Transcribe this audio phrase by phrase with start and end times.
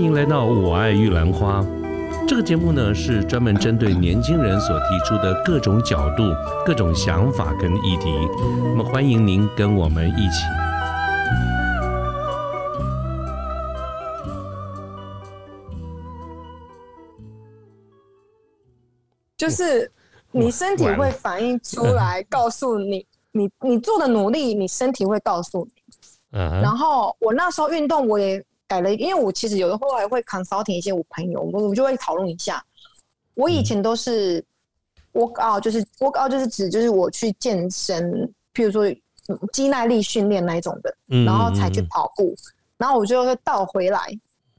[0.00, 1.62] 欢迎来到我爱玉兰花。
[2.26, 6.22] 这个节目呢是专门针对年轻人所提出的各种角度、
[6.64, 8.10] 各种想法跟议题。
[8.64, 10.46] 那么欢迎您跟我们一起。
[19.36, 19.92] 就是
[20.32, 25.82] 你身体会反映出来，告诉你你你做的努力，你身体会告诉你。
[26.32, 32.64] 嗯然后我那时候运动，我也改了，因为我其实有的后来会 consulting 一些我朋友，我我就会讨论一下。
[33.34, 34.44] 我以前都是
[35.12, 38.88] work out，就是 work out 就是指就是我去健身，譬如说
[39.26, 42.32] 嗯肌耐力训练那一种的，嗯然后才去跑步，
[42.76, 44.00] 然后我就会倒回来，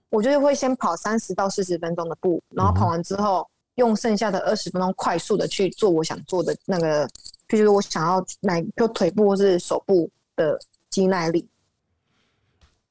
[0.10, 7.08] 我就会先跑三十到四十分钟的步，然后跑完之后用剩下的二十分钟快速的去做我想做的那个，
[7.48, 10.60] 譬如说我想要哪就腿部或是手部的
[10.90, 11.48] 肌耐力。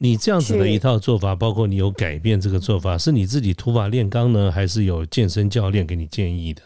[0.02, 6.62] 你这样子的一套做法，包括你有改变这个做法，是你自己土法炼钢呢，还是有健身教练给你建议的？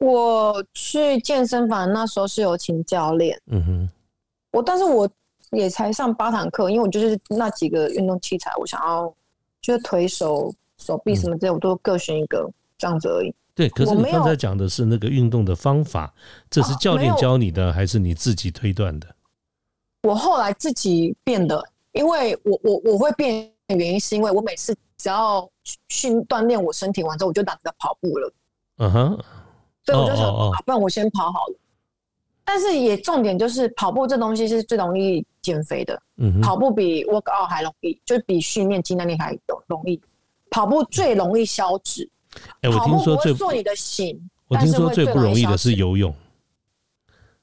[0.00, 3.88] 我去健身房那时候是有请教练，嗯哼，
[4.52, 5.08] 我但是我
[5.52, 9.10] 也才上八堂课，因为我就是那几个运动器材，我想要
[9.62, 13.34] 就是腿手手臂什么之类，我都各选一个这样子而已。
[13.54, 13.66] 对。
[13.70, 16.12] 可是你刚才讲的是那个运动的方法，
[16.50, 19.06] 这是啊教练教你的，还是你自己推断的？
[20.02, 21.64] 我后来自己变的，
[21.94, 25.48] 因为我我我会变的原因是因为我每次只要
[25.88, 28.32] 训锻炼我身体完之后，我就懒得跑步了，
[28.78, 29.18] 嗯哼，
[29.84, 31.54] 所以我就想，啊，不然我先跑好了。
[32.44, 40.00] 但是也重点就是跑步这东西是最容易减肥的，嗯哼，跑步比 work out 还容易，就比训练肌耐力还容容易。
[40.50, 42.08] 跑步最容易消脂，
[42.60, 46.14] 哎，我跑步听说最不会做你的型，我听说但是会最不容易的是游泳。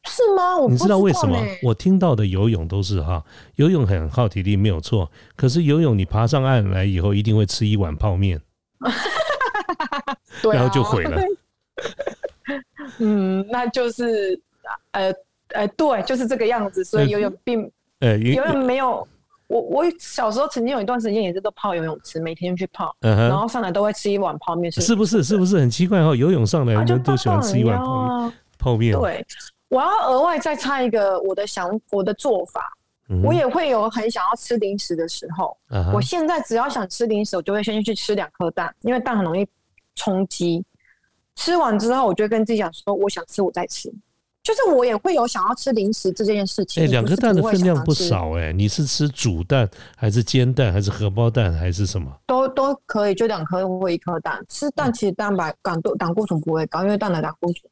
[0.03, 0.57] 是吗？
[0.57, 1.37] 我知道为什么？
[1.61, 3.23] 我听到的游泳都是哈，
[3.55, 8.41] 游泳很耗体力没有错，可是游泳你爬上岸来以后，一定会吃一碗泡面，
[10.51, 11.21] 然后就毁了。
[12.97, 14.39] 嗯，那就是
[14.91, 15.13] 呃
[15.49, 16.83] 呃，对，就是这个样子。
[16.83, 19.07] 所以游泳并呃，因游泳没有
[19.47, 25.23] 我，我小时候曾经有一段时间也是都泡游泳池，每天去泡，嗯然哼，后上来都会吃一碗泡面，是不是？
[25.23, 26.15] 是不是很奇怪哈？
[26.15, 28.25] 游泳上来人家都喜欢吃一碗泡泡面。
[28.27, 28.33] 啊。
[28.57, 29.25] 泡面，对，
[29.71, 32.61] 我要额外再插一个我的想我的做法，
[33.23, 35.57] 我也会有很想要吃零食的时候。
[35.93, 39.47] 我现在只要想吃零食，我就会先去吃两颗蛋，因为蛋很容易
[39.95, 40.63] 充饥。
[41.35, 43.89] 吃完之后，我就会跟自己讲说，我想吃，我再吃。
[44.43, 46.83] 就是我也会有想要吃零食这件事情。
[46.83, 52.11] 哎，两颗蛋的分量不少哎，你是吃煮蛋还是煎蛋还是荷包蛋还是什么？
[52.25, 54.43] 都都可以，就两颗或一颗蛋。
[54.49, 57.71] 吃嗯蛋其实蛋白胆固胆固醇不会高，因为蛋的胆固醇，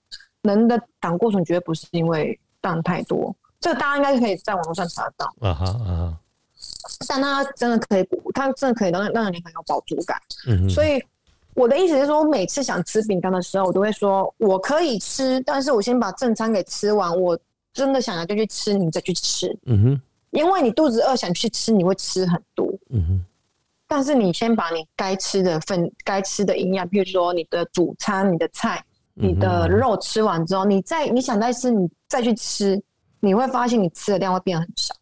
[0.49, 3.35] 人的胆固醇绝对不是因为蛋太多。
[3.59, 6.19] 这个大家应该可以在网络上查得到，啊哈啊哈，
[7.07, 10.17] 但它真的可以补，它真的可以让让你很有饱足感。
[10.47, 11.03] 嗯哼，所以
[11.55, 17.37] 我的意思是说，我每次想吃饼干的时候，我都会说我可以吃，但是我先把正餐给吃完，我
[17.73, 22.65] 真的想要就去吃，你再去吃，嗯哼，因为你肚子饿想去吃，你会吃很多。
[22.91, 23.25] 嗯哼，
[23.87, 28.81] 但是你先把你该吃的份、该吃的营养，譬如说你的主餐、你的菜、
[29.21, 32.81] 你的肉吃完之后，你再你想再吃，你再去吃，
[33.19, 34.95] 你会发现你吃的量会变很少。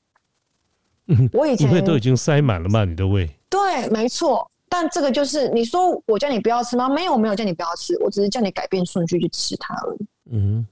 [1.10, 3.30] 嗯我以前因为都已经塞满了嘛，你的胃。
[3.50, 4.50] 对，没错。
[4.68, 6.90] 但这个就是你说我叫你不要吃吗？
[6.90, 10.08] 没有，我没有叫你不要吃，我只是叫你改变顺序去吃它而已。
[10.32, 10.68] 嗯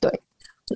[0.00, 0.22] 对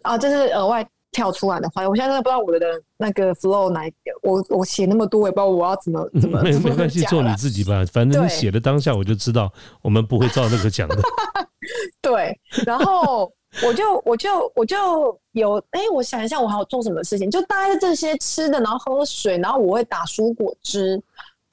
[0.03, 7.84] 啊，这是额外跳出来的话，我现在真的不知道我的那个 flow 哪一个，我我写那么多，我也不知道我要怎么怎么哼，没没关系，做你自己吧。
[7.92, 10.98] 反正你对写的当下，我就知道我们不会照那个讲的。
[12.03, 13.32] 对，然后
[13.62, 17.30] 我就我就我就有哎、我想一下，我还有做什么事情？
[17.30, 21.00] 就大概是这些吃的，然后喝水，然后我会打蔬果汁，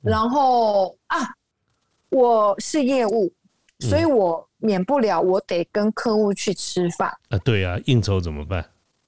[0.02, 1.18] 然后啊，
[2.10, 3.32] 我是业务，
[3.80, 7.08] 所以我免不了我得跟客户去吃饭。
[7.30, 8.66] 啊，对啊，应酬怎么办？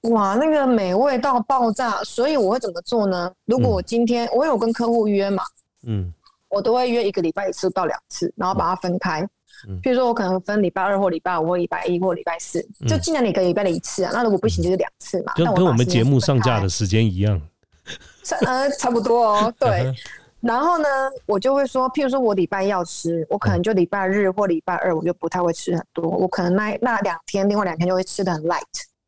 [0.10, 2.04] 哇，那个美味到爆炸！
[2.04, 3.32] 所以我会怎么做呢？
[3.46, 5.44] 如果我今天、我有跟客户约嘛，
[5.88, 6.14] 嗯
[6.50, 9.22] 我都会约一个礼拜一次到两次，然后把它分开。
[9.22, 14.12] 嗯譬如说，我可能分礼拜二或礼拜五或礼拜一或礼拜四，就尽量一个礼拜的一次啊。
[14.14, 15.34] 那如果不行，就是两次嘛。
[15.36, 17.42] 就跟我们节目上架的时间一样。
[18.24, 19.44] 差呃差不多哦。
[19.46, 19.94] 嗯对，
[20.42, 20.88] 然后呢，
[21.26, 28.62] 我就会说，譬如说我礼拜要吃，我可能就礼拜日或礼拜二我就不太会吃很多，我可能那那两天，另外两天就会吃的很 light。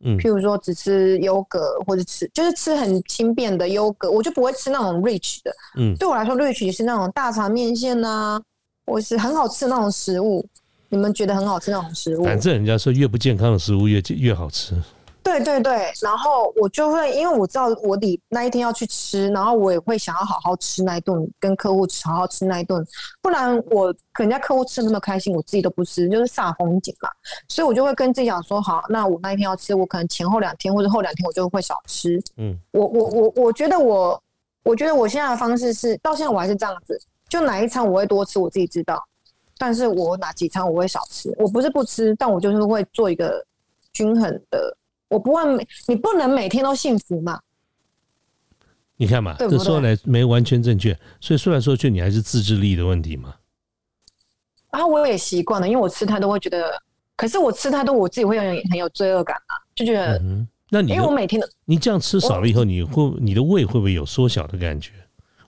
[0.03, 5.51] 嗯譬如说只吃优格或者吃就是吃很轻便的优格，我就不会吃那种 rich 的。
[5.77, 8.41] 嗯对我来说，rich 是那种大肠面线呐、
[8.85, 10.45] 或是很好吃的那种食物。
[10.89, 12.23] 你们觉得很好吃那种食物？
[12.23, 14.75] 反正人家说越不健康的食物越越好吃。
[15.25, 22.85] 对对对，然后我就会，因为我知道我礼那一天要去吃，然后我也会想要好好吃那一顿，跟客户吃好好吃那一顿，
[23.23, 27.09] 不然我可人家客户吃那么开心，我自己都不吃，就是煞风景嘛。
[27.47, 32.21] 所以我就会跟自己讲说，好，那我那一天要吃，我可能前后两天或者后两天我就会少吃。
[32.37, 34.21] 嗯，我我我我觉得我，
[34.61, 39.03] 我觉得我现在的方式是，到现在我还是这样子，就哪一餐我会多吃，我自己知道，
[39.57, 43.43] 但是我哪几餐我会少吃，我不是不吃，但我就是会做一个
[43.91, 44.77] 均衡的。
[45.07, 47.39] 我不会每你不能每天都幸福嘛？
[48.97, 53.35] 你看嘛，这说来没完全正确，所以说来说去，你还是自制力的问题嘛。
[54.71, 56.71] 然后我也习惯了，因为我吃太多会觉得，
[57.15, 64.91] 可是我吃太多我自己会有点很有罪恶感啊，就觉得，嗯，那你因为我每天的你这样吃少了以后，你会你的胃会不会有缩小的感觉？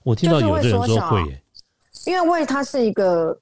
[0.02, 1.42] 我听到有的人说会耶，
[2.06, 3.38] 因为胃它是一个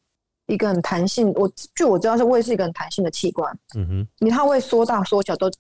[0.46, 5.50] 一个很弹性，我据我知道是胃是一个很弹性的器官，嗯哼，你它会缩大缩小都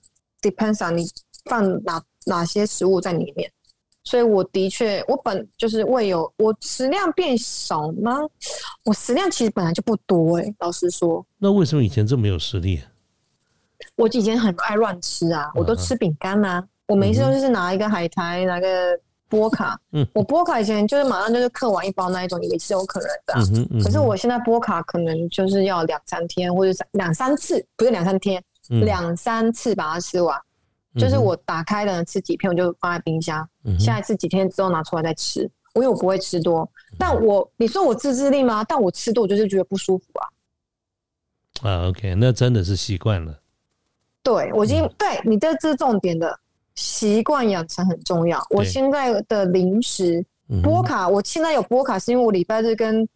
[0.50, 1.04] depends on 你
[1.50, 3.50] 放哪哪些食物在里面。
[4.04, 8.12] 所以我的确，我本就是胃有我食量变少吗？
[8.84, 12.80] 我食量其实本来就不多诶、老实说，那为什么以前这么有实力？
[13.96, 18.96] 我以前很爱乱吃啊，我都嗯吃饼干啊，我每次都是拿一个海苔，拿个
[19.28, 20.06] 波卡，嗯。
[20.14, 28.40] 我波卡以前就是马上就是嗑完一包那一种，也是有可能的啊、嗯可是我现在波卡可能就是要两三天，或者三两三次，不是两三天，
[28.70, 30.40] 嗯两三次把它吃完。
[30.98, 35.50] 就是我打开了吃几片，我就放在冰箱，嗯下一次几天之后拿出来再吃。
[35.74, 36.66] 因为我不会吃多，
[36.96, 38.64] 但我你说我自制力吗？
[38.64, 40.24] 但我吃多我就是觉得不舒服啊。
[41.70, 43.38] 啊，OK，那真的是习惯了。
[44.22, 46.40] 对我已经嗯对你这这是重点的，
[46.76, 48.42] 习惯养成很重要。
[48.48, 50.24] 我对现在的零食
[50.62, 53.06] 波卡，我现在有波卡是因为我礼拜日跟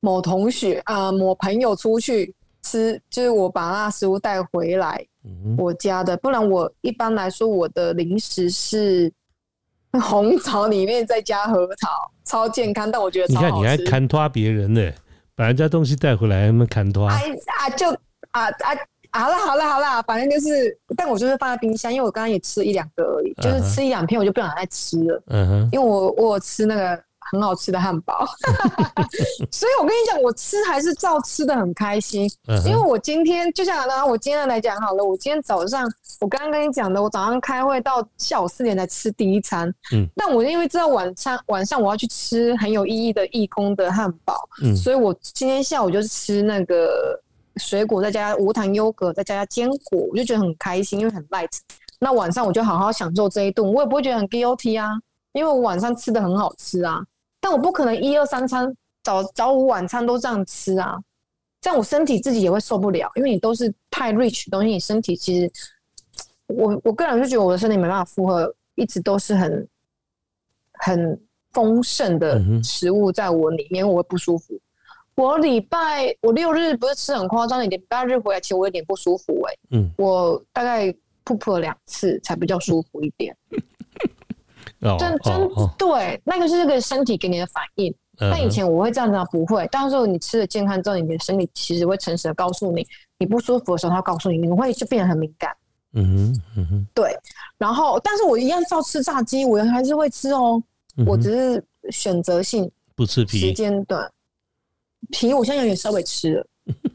[0.00, 9.12] 某同学啊、呃某朋友出去吃，就是我把那食物带回来嗯我家的，不然我一般来说我的零食是
[10.00, 13.52] 红枣里面再加核桃，超健康，但我觉得你看。
[13.54, 14.92] 你还砍拖别人呢，
[15.34, 17.08] 把人家东西带回来，还没砍拖。
[17.08, 17.22] 哎
[17.58, 17.88] 啊就
[18.32, 18.78] 啊啊。
[19.12, 25.20] 好了好了好了，反正就是，但我就是放在冰箱，因为我刚刚也吃了一两个而已，就是吃一两片我就不想再吃了。
[25.26, 28.26] 嗯哼，因为我我有吃那个很好吃的汉堡，
[29.50, 32.30] 所以我跟你讲，我吃还是照吃的很开心。
[32.48, 35.88] 嗯因为，我今天就像拿我今天来讲好了，我今天早上
[36.20, 47.20] 我刚刚跟你讲的，我早上开会到下午四点才吃第一餐，嗯，但我因为知道晚餐晚上我要去吃很有意义的义工的汉堡，嗯所以我今天下午就是吃那个
[47.56, 51.50] 水果，再加无糖优格，再加坚果，我就觉得很开心，因为很 light。
[51.98, 54.88] 那晚上我就好好享受这一顿，我也不会觉得很 guilty 啊，
[55.32, 56.98] 因为我晚上吃的很好吃啊。
[57.40, 58.72] 但我不可能一二三餐
[59.02, 60.98] 早早午晚餐都这样吃啊，
[61.60, 65.50] 这样我身体自己也会受不了，因为你都是太 rich 的东西，你身体其实，
[66.46, 69.68] 我我个人就觉得我的身体没办法负荷，一直都是很
[70.74, 71.20] 很
[71.52, 74.54] 丰盛的食物在我里面，我会不舒服。
[75.14, 80.86] 我礼拜我六日不是吃很夸张，你礼拜日回来，其实我有点不舒服哎、嗯，我大概
[81.24, 83.36] 噗噗了两次才比较舒服一点。
[84.80, 85.48] 哦真真
[85.78, 87.90] 对，那个是这个身体给你的反应。
[88.18, 89.66] 嗯但以前我会这样子啊，不会。
[89.72, 92.86] 但是你吃了健康之后，你的身体其实会诚实的告诉你，
[93.18, 95.50] 你不舒服的时候，它告诉你，你会就变得很敏感。
[95.94, 97.16] 嗯哼嗯哼对，
[97.56, 100.62] 然后但是我一样照吃炸鸡，我还是会吃哦，
[100.98, 103.38] 嗯，我只是选择性不吃皮。
[103.38, 104.06] 时间短。
[105.10, 106.46] 皮我现在有点稍微吃了，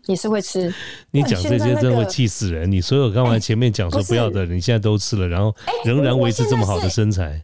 [0.05, 0.71] 也是会吃。
[1.09, 2.71] 你讲这些真的会气死人！
[2.71, 7.43] 你所有刚才前面讲说不要的，你现在都吃了，然后仍然维持这么好的身材。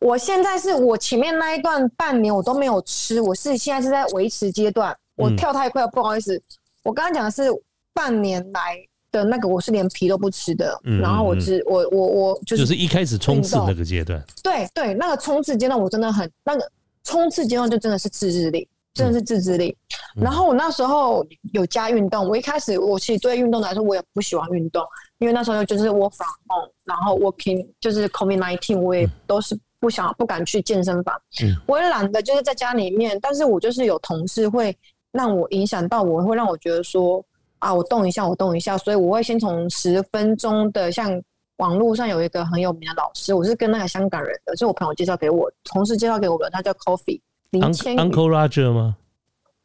[0.00, 4.96] 我现在是我前面那一段半年我都没有吃，我是现在是在维持阶段。
[5.16, 6.40] 我嗯跳太快了，不好意思。
[6.84, 7.50] 我刚刚讲的是
[7.92, 8.78] 半年来
[9.10, 10.78] 的那个，我是连皮都不吃的。
[10.84, 16.70] 嗯然后我只我我我就是、就是一开始冲刺那个阶段，对对那个冲刺阶段，我真的很那个
[17.02, 19.76] 冲刺阶段就真的是自制力，真的是自制力。
[20.16, 24.84] 嗯然后我那时候有加运动，我一开始我其实对运动来说我也不喜欢运动，
[25.18, 34.76] 因为那时候就是 work from home，然后 working 就是 COVID nineteen，我也都是不想不敢去健身房，嗯我也懒得就是在家里面，但是我就是有同事会
[35.12, 37.24] 让我影响到我，会让我觉得说
[37.58, 41.20] 啊，我动一下，我动一下，所以我会先从十分钟的像。
[41.58, 47.20] 网络上有一个很有名的老师，我是跟那个香港人的，是我朋友介绍给我，同事介绍给我的，他叫 Coffee
[47.50, 48.96] 林千 Uncle Roger 吗？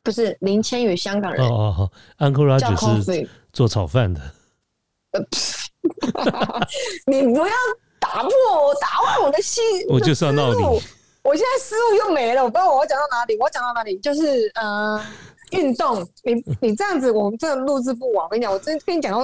[0.01, 3.29] 不是林千羽，香港人哦哦哦，Uncle Roger 是。
[3.53, 4.19] 做炒饭的。
[7.05, 7.53] 你不要
[8.03, 8.29] 打破
[8.67, 10.63] 我，打坏我的心，我就是要闹你
[11.23, 13.37] 我现在思路又没了，我不知道我要讲到哪里。
[13.37, 13.97] 我要讲到哪里？
[13.99, 15.01] 就是呃，
[15.51, 16.05] 运动。
[16.23, 18.25] 你你这样子，我们真的录制不完。
[18.25, 19.21] 我跟你讲，我真跟你讲到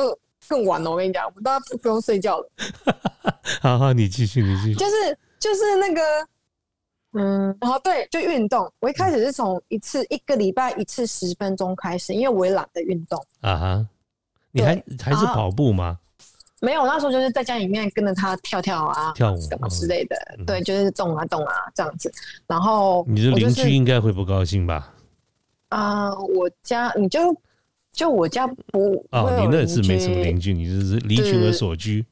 [0.47, 0.89] 更晚了。
[0.89, 2.49] 我跟你讲，我们大家不不用睡觉了，
[3.61, 4.75] 好好，你继续，你继续。
[4.75, 6.01] 就是就是那个，
[7.15, 8.71] 嗯，然后对，就运动。
[8.79, 13.21] 我一开始是从一次一个礼拜一次十分钟开始，因为我也懒得运动。
[13.41, 13.87] 啊哈，
[14.53, 15.99] 你还还是啊跑步吗？
[16.61, 22.11] 没有，那时候就是在家里面跟着他跳跳啊，跳舞什么嗯之类的，嗯对，就是动啊动啊这样子。
[22.47, 24.93] 然后你的邻居应该会不高兴吧？
[25.69, 27.35] 啊、我家你就
[27.91, 32.03] 就我家不哦我，有你那是没什么邻居，你就是离群而所居。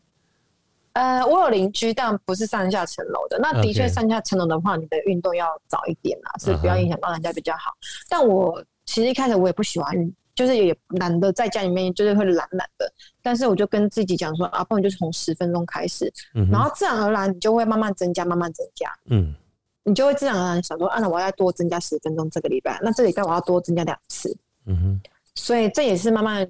[0.94, 3.38] 呃，我有邻居，但不是上下层楼的。
[3.39, 7.72] 那的确上下层楼的话，你的运动要早一点啊，是不要影响到人家比较好。
[8.10, 12.89] 但我其实一开始我也不喜欢运，就是也懒得在家里面，就是会懒懒的。
[13.24, 19.36] 但是我就跟自己讲说，啊，不然就从十分钟开始，嗯，然后自然而然你就会慢慢增加，慢慢增加，嗯
[19.84, 24.38] 你就会自然而然想说，啊，那我要多增加十分钟这个礼拜，那这个礼拜我要多增加两次。
[24.65, 25.01] 嗯哼，
[25.34, 26.48] 所以这也是慢慢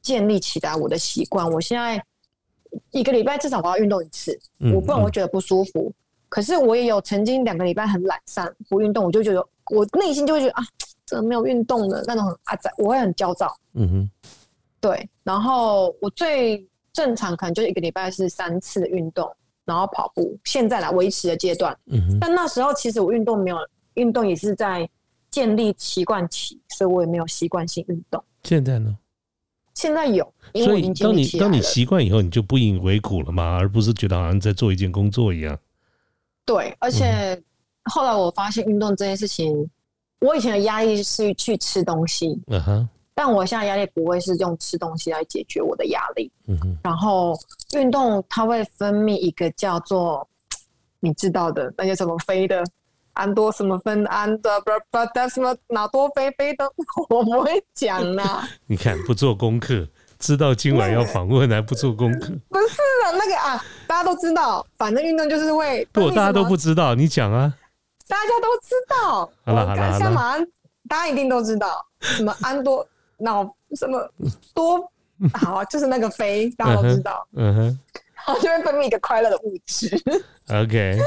[0.00, 1.48] 建立起来我的习惯。
[1.48, 2.02] 我现在
[2.90, 5.92] 一个礼拜至少我要运动一次，嗯我不然我会觉得不舒服。
[6.28, 10.64] 可是我也有曾经两个礼拜很懒散不运动，我就觉得我内心就会觉得啊，
[11.20, 13.54] 没有运动的那种很啊，在我会很焦躁。
[13.74, 14.10] 嗯哼，
[14.80, 19.28] 对，然后我最正常可能就是一个礼拜是三次的运动，
[19.64, 20.38] 然后跑步。
[20.44, 23.56] 现在来维持的阶段，嗯哼，但那时候其实我运动没有
[23.94, 24.88] 运动也是在
[25.30, 28.22] 建立习惯期，所以我也没有习惯性运动。
[28.44, 28.96] 现在呢？
[29.74, 31.62] 现在有，因为所以我已经当你当你。
[31.62, 35.58] 习惯以后，你就不以为苦了嘛，而不是觉得好像在做一件工作一样。
[36.44, 37.42] 对，而且
[37.84, 39.66] 后来我发现运动这件事情，
[40.22, 46.30] 我以前的压力是去吃东西，嗯哼，但我现在压力不会是用吃东西来解决我的压力。
[46.46, 47.38] 嗯哼，然后
[47.74, 50.26] 运动它会分泌一个叫做
[51.00, 52.64] 你知道的那些什么飞的。
[53.14, 56.64] 安多什么酚安的不不的什么脑多菲菲的，
[57.10, 58.48] 我不会讲啦。
[58.66, 59.86] 你看不做功课，
[60.18, 67.52] 知道今晚要访问还不做功课， 不是的，那个啊，大家都知道，反正运动就是会不，大家都不知道，你讲啊。
[68.12, 69.32] 大家都知道。
[69.46, 70.46] 好了我看好了像马鞍
[70.86, 71.82] 大家一定都知道。
[72.00, 73.42] 什么安多脑
[73.74, 74.06] 什么
[74.52, 74.92] 多
[75.32, 77.78] 好，就是那个飞，大家都知道，嗯哼
[78.14, 79.88] 然后就会分泌一个快乐的物质。
[80.48, 80.98] ，OK，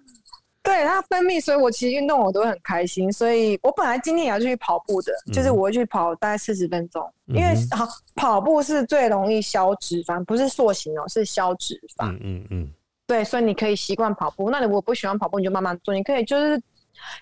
[0.62, 3.12] 对它分泌，所以我其实运动我都会很开心。
[3.12, 12.10] 所以我本来今天也要去跑步的，就是我会去跑大概四十分钟，因为嗯好跑步是最容易消脂肪，不是塑形哦，是消脂肪。
[12.12, 12.72] 嗯嗯嗯，
[13.08, 14.50] 对，所以你可以习惯跑步。
[14.50, 15.94] 那你如果不喜欢跑步，你就慢慢做。
[15.94, 16.62] 你可以就是，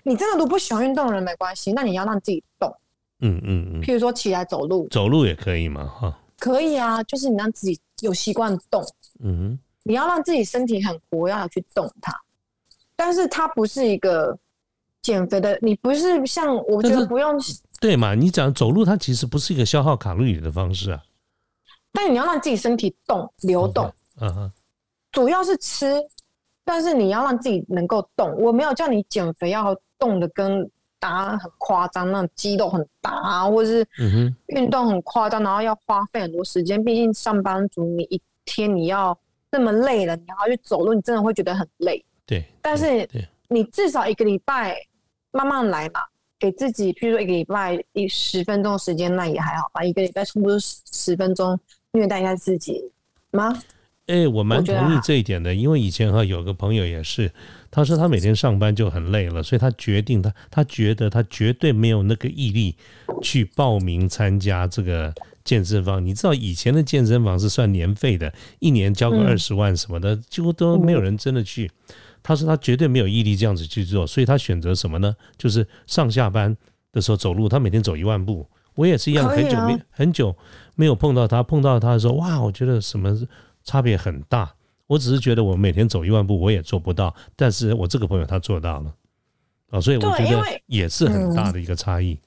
[0.03, 2.69] 你真的都不喜欢运动的人没关系，那你要让自己动。
[3.21, 8.83] 嗯嗯嗯，譬如说起来走路，走路也可以嘛，哈，可以啊，就是你让自己有习惯动，
[9.23, 12.13] 嗯你要让自己身体很活跃地去动它。
[12.97, 14.37] 但是它不是一个
[15.01, 17.45] 减肥的，你不是像我觉得不用，哼，
[17.79, 18.13] 对嘛？
[18.13, 21.01] 你讲走路，它其实不是一个消耗卡路里的方式啊，
[21.93, 23.89] 但你要让自己身体动流动。
[24.19, 24.51] 嗯哼，
[25.17, 25.99] 主要是吃，
[26.63, 28.31] 但是你要让自己能够动。
[28.37, 30.69] 我没有叫你减肥要动的跟
[30.99, 33.87] 打很夸张，那种肌肉很大啊，或者是
[34.49, 36.83] 运动很夸张，然后要花费很多时间。
[36.83, 39.17] 毕竟上班族，你一天你要
[39.49, 42.05] 那么累了，你还要去走路，你真的会觉得很累。
[42.27, 43.09] 对，但是，
[43.47, 44.77] 你至少一个礼拜
[45.31, 46.01] 慢慢来嘛，
[46.37, 49.83] 给自己，譬如说一个礼拜一十分钟的时间，那也还好吧。
[49.83, 51.59] 一个礼拜差不多十十分钟
[51.93, 52.91] 虐待一下自己
[53.31, 53.59] 吗？
[54.07, 57.29] 哎、我蛮同意这一点的，因为以前哈有个朋友也是，
[57.69, 62.73] 他说他每天上班就很累了，所以他决定他他觉得他绝对没有那个毅力
[63.21, 66.03] 去报名参加这个健身房。
[66.05, 71.69] 你知道以前的健身房是算年费的，一年交个二十万什么的，几乎都没有人真的去。
[72.23, 75.13] 他说他绝对没有毅力这样子去做，所以他选择什么呢？
[75.37, 76.55] 就是上下班
[76.93, 78.47] 的时候走路，他每天走一万步。
[78.75, 80.35] 我也是一样，很久没很久
[80.75, 83.17] 没有碰到他，碰到他的时候，哇，我觉得什么
[83.67, 84.51] 差别很大。
[84.87, 88.93] 我只是觉得我每天走一万步我也做不到，但是我这个朋友他做到了
[89.69, 92.17] 啊，所以我觉得也是很大的一个差异。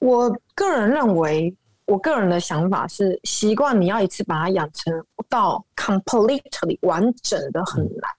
[0.00, 1.54] 我个人认为，
[1.86, 4.92] 我个人的想法是，习惯你要一次把它养成
[5.28, 8.10] 到 completely 完整的很难。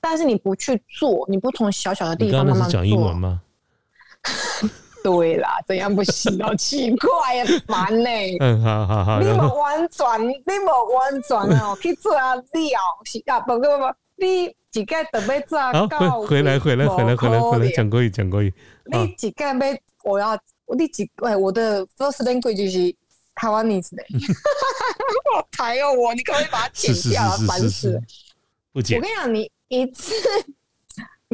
[0.00, 3.42] 但是你不去做，你不从小小的地方慢慢刚刚是讲英文做，吗？
[5.04, 6.42] 对啦，怎样不行？
[6.42, 8.08] 好奇怪呀， 烦呢、
[8.40, 12.42] 嗯，好好好，你无婉转，你无完全哦，去做啊了
[13.04, 18.52] 是啊，不不不，你一个特别做好到回回来回来回来回来回来讲国语讲国语。
[18.86, 19.54] 你一个要
[20.04, 20.38] 我要
[20.74, 22.96] 你几哎，我的 first language 就是
[23.34, 24.02] 台湾 e 呢，
[25.36, 28.00] 好台哦我，你可不可以把它剪掉烦死
[28.72, 28.98] 我跟。
[28.98, 30.14] 你讲，你一次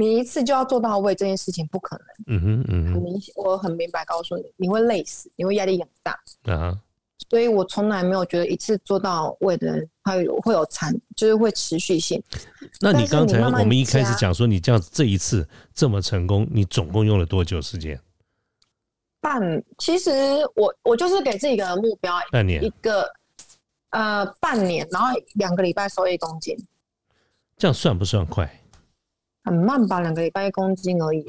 [0.01, 2.07] 你一次就要做到位，这件事情不可能。
[2.29, 6.13] 嗯哼嗯哼很明显，我很明白告诉你，你会累死，你会压力很大。
[6.45, 6.81] 啊哈，
[7.29, 12.23] 所以我从来没有觉得一次做到位的人会有会有残，就是会持续性。
[12.81, 18.01] 那你刚才我们一开始讲说你这样子这一次这么成功，你总共用了多久时间？
[19.21, 20.11] 半其实
[20.57, 23.07] 我我就是给自己一个目标，半年一，个
[23.91, 26.57] 呃半年，然后两个礼拜瘦一公斤，
[27.59, 28.51] 这样算不算快？
[29.45, 30.01] 很慢吧？
[30.01, 31.25] 两个礼拜一公斤而已。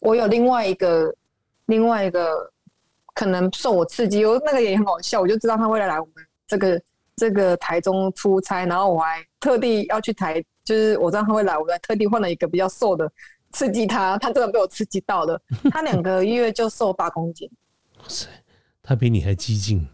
[0.00, 1.14] 我有另外一个
[1.66, 2.50] 另外一个
[3.14, 6.82] 可能受我刺激，我那个也很好笑，我就知道他会来我们这个
[7.16, 13.10] 这个台中出差，然后我还特地要去台，就是我知道他会来，我还特地换了一个比较瘦的
[13.52, 17.50] 刺激他，他真的被我刺激到了， 他两个月就瘦八公斤，
[17.98, 18.26] 哇塞，
[18.82, 19.86] 他比你还激进。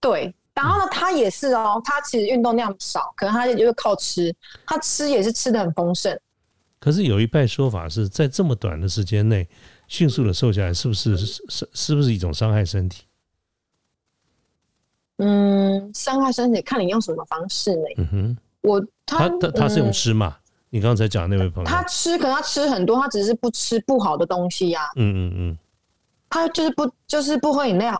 [0.00, 0.34] 对。
[0.54, 4.32] 然后呢，他也是哦，他其实运动量少，可能他就是靠吃，
[4.64, 6.16] 他吃也是吃的很丰盛。
[6.84, 9.48] 可是有一派说法是在这么短的时间内
[9.88, 13.04] 迅速的瘦下来，是不是是是是不是一种伤害身体？
[15.16, 17.82] 嗯，伤害身体看你用什么方式呢？
[17.96, 19.92] 嗯哼，我他他他他是用嗯。
[19.94, 20.36] 吃嘛？
[20.68, 25.58] 你刚才讲的那位朋友，他吃，可能他吃很多，他只是不吃不好的东西呀、嗯嗯嗯，
[26.28, 27.98] 他就是不就是不喝饮料，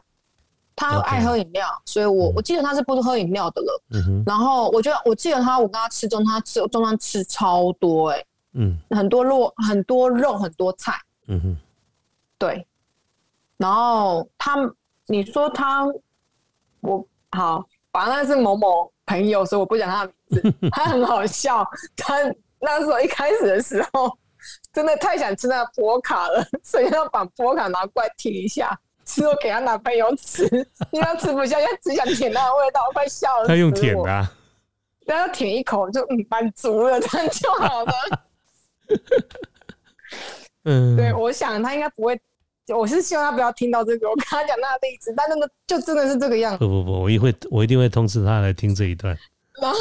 [0.77, 2.35] 他爱喝饮料，所以我嗯。
[2.37, 3.83] 我记得他是不喝饮料的了。
[3.93, 8.23] 嗯哼，然后我觉得我记得他，我跟他吃中，他吃中餐吃超多哎、
[8.55, 10.93] 嗯很多肉很多肉很多菜，
[11.27, 11.57] 嗯哼，
[12.39, 12.67] 对。
[13.57, 14.57] 然后他
[15.07, 15.87] 你说他
[16.81, 20.55] 我好，反正是某某朋友，所以我不讲他的名字。
[20.71, 21.65] 他很好笑，
[21.97, 22.15] 他
[22.61, 24.11] 那时候一开始的时候，
[24.73, 30.45] 真的太想吃那个波卡了， 所以要把波卡拿过来舔一下，之后给她男朋友吃，
[30.91, 33.47] 因为他吃不下，因为只想舔那个味道，快笑死我。
[33.49, 34.31] 他用舔的、啊，
[35.07, 37.93] 但要舔一口就嗯满足了，这样就好了。
[40.65, 42.21] 嗯，对，我想他应该不会。
[42.75, 46.59] 我是希望他不要听到这个，我跟他讲那个例子，但真的就真的是这个样子。
[46.61, 49.15] 不不不，我一会我一定会通知他来听这一段。
[49.61, 49.77] 然后，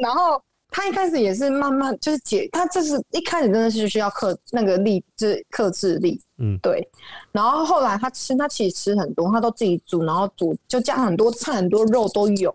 [0.00, 6.88] 然后他一开始也是慢慢就是解，他这是一开始真的是需要克那个力，就是克制力，嗯对。
[7.32, 12.54] 然后后来他吃，他其实吃很多，他都自己煮，然后煮就加很多菜、很多肉都有，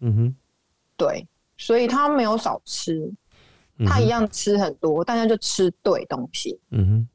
[0.00, 0.36] 嗯哼，
[0.98, 1.26] 对。
[1.56, 3.10] 所以他没有少吃，
[3.84, 6.58] 他一样吃很多，但他就吃对东西。
[6.70, 7.08] 嗯哼，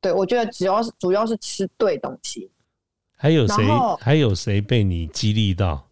[0.00, 2.50] 对，我觉得只要是主要是吃对东西。
[3.16, 3.64] 还有谁
[4.00, 5.86] 还有谁被你激励到？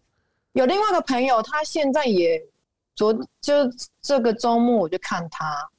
[0.53, 2.43] 有另外一个朋友，他现在也
[2.93, 3.53] 昨就
[4.01, 5.69] 这个周末我就看他，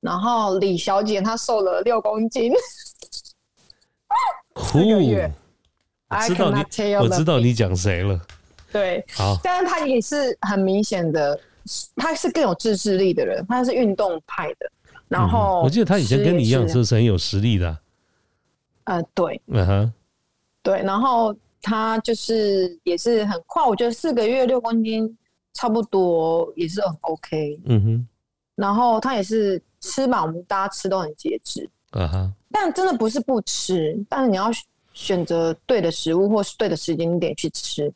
[0.00, 2.50] 然后李小姐她瘦了六公斤，
[4.54, 5.30] 酷，个月
[6.08, 8.18] 我知道你我知道你讲谁了。
[8.72, 11.38] 对，好，但是他也是很明显的，
[11.96, 14.70] 他是更有自制力的人，他是运动派的，
[15.08, 17.80] 然后、嗯我记得他以前跟你一样，是很有实力的啊。
[18.84, 19.40] 呃对。
[19.46, 19.92] 嗯哼，
[20.62, 25.16] 对，然后他就是也是很快，我觉得四个月六公斤
[25.54, 28.08] 差不多也是很 OK，嗯哼，
[28.54, 34.50] 然后他也是吃嘛，我们大家吃都很节制，啊哈，但真的不是不吃，但是你要
[34.92, 37.92] 选择对的食物或是对的时间点去吃。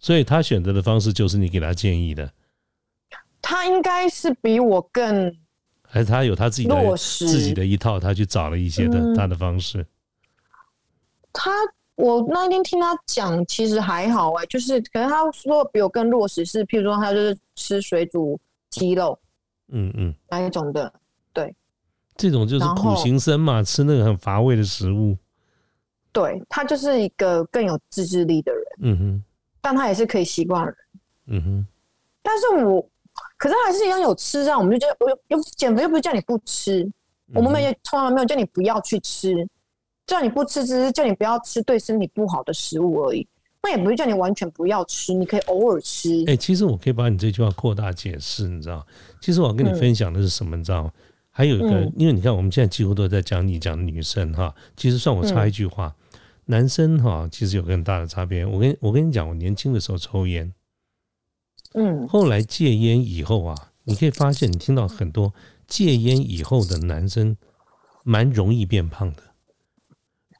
[0.00, 2.30] 所以他选择的方式就是你给他建议的，
[3.46, 5.30] 他应该是比我更
[5.82, 9.86] 还是他有他自己的落实自己的一套，他去找了一些的、嗯他的方式。
[11.32, 11.52] 他。
[11.96, 18.36] 我那一天听他讲，其实还好哎、就是可能他说比我更落实是，譬如说他就是吃水煮
[18.68, 19.16] 鸡肉
[19.68, 20.92] 嗯嗯，那一种的，
[21.32, 21.54] 对
[22.16, 25.16] 这种就是苦行僧嘛，吃那个很乏味的食物。
[26.10, 29.24] 对他就是一个更有自制力的人，嗯哼，
[29.60, 30.74] 但他也是可以习惯人。
[31.26, 31.66] 嗯哼，
[32.24, 32.84] 但是我
[33.36, 36.90] 可是还是一样有吃啊，我们就觉得我又又减肥又不是叫你不吃，
[37.34, 39.34] 我们没有从来没有叫你不要去吃，
[40.06, 43.26] 叫你不吃只是叫你不要吃对身体不好的食物而已。
[43.62, 46.22] 那也不是叫你完全不要吃，你可以偶尔吃。
[46.26, 48.86] 哎、其实我可以把你这句话扩大解释，你知道？
[49.22, 50.54] 其实我要跟你嗯分享的是什么？
[50.54, 50.92] 你知道吗？
[51.30, 55.94] 还有一个，嗯因为你看我们现在几乎都在讲你讲女生哈，其实算我插一句话，
[56.44, 58.44] 男生哈其实有个很大的差别。
[58.44, 60.52] 我跟我跟你讲，我年轻的时候抽烟，
[61.74, 65.32] 嗯后来戒烟以后啊，你可以发现，你听到很多
[65.68, 67.36] 戒烟以后的男生
[68.02, 69.22] 蛮容易变胖的。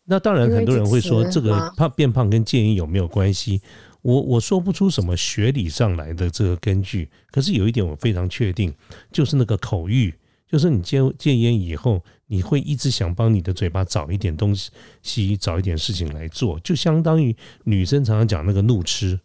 [0.07, 3.61] 那当然，很多人会说这个吗胖变胖跟戒烟有没有关系？
[4.03, 8.75] 我我说不出什么学理上来的这个根据，可是有一点我非常确定，
[9.11, 10.15] 就是那个口欲，
[10.47, 14.55] 就是你戒戒烟以后，你会一直想帮你的嘴巴找一点东
[15.03, 19.19] 西，找一点事情来做，就相当于女生常常讲那个怒吃。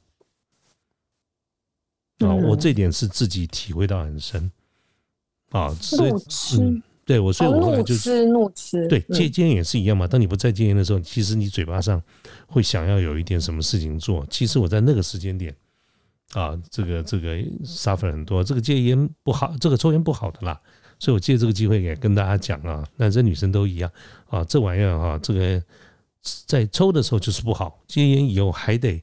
[2.19, 4.51] 啊、嗯我这点是自己体会到很深
[5.51, 6.11] 啊，所以
[6.59, 10.07] 嗯，对我，所以我后来就吃怒吃，对嗯戒烟也是一样嘛。
[10.07, 12.01] 当你不再戒烟的时候，其实你嘴巴上
[12.45, 14.25] 会想要有一点什么事情做。
[14.29, 15.55] 其实我在那个时间点
[16.33, 20.59] 啊，这个这个 suffer 很多，这个戒烟不好，这个抽烟不好的啦。
[20.99, 23.89] 所以我借这个机会也跟大家讲啊，男生女生都一样
[24.27, 25.63] 啊，这玩意儿哈、这个
[26.45, 29.01] 在抽的时候就是不好，戒烟以后还得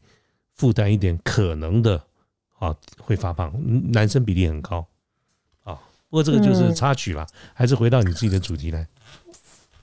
[0.55, 2.01] 负担一点可能的
[2.59, 4.87] 啊会发胖，嗯男生比例很高
[5.65, 5.75] 啊。
[6.09, 8.87] 不过这个就是嗯插曲啦，还是回到你自己的主题来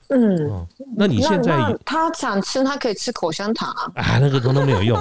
[0.08, 0.66] 嗯，哦。
[0.96, 5.00] 那你现在他想吃，他可以吃口香糖啊，啊，那个通通没有用，